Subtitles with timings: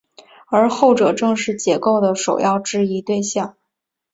[0.47, 3.55] 而后者正是解构的首要质疑对象。